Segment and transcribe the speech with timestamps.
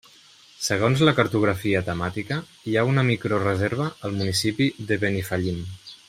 [0.67, 2.37] Segons la cartografia temàtica
[2.71, 5.61] hi ha una microreserva al municipi de Benifallim.